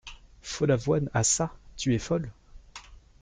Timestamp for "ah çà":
1.13-1.51